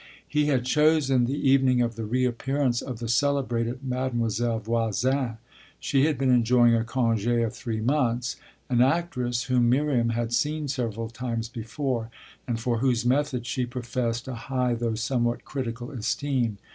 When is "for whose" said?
12.59-13.05